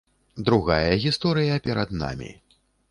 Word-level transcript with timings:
Другая 0.47 0.95
гісторыя 1.05 1.61
перад 1.69 1.89
намі. 2.03 2.31